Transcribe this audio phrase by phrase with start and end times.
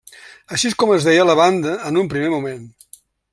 [0.55, 2.67] Així és com es deia la banda en un primer moment.